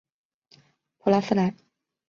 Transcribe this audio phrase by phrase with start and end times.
[0.97, 1.53] 普拉斯莱。